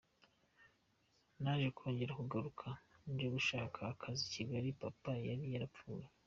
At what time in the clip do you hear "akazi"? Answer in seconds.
3.93-4.21